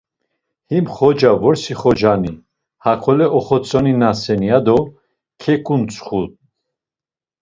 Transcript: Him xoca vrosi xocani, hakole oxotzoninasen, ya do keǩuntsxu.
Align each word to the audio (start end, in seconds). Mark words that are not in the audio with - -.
Him 0.71 0.85
xoca 0.95 1.31
vrosi 1.41 1.73
xocani, 1.81 2.33
hakole 2.83 3.25
oxotzoninasen, 3.37 4.39
ya 4.49 4.59
do 4.65 4.77
keǩuntsxu. 5.41 6.21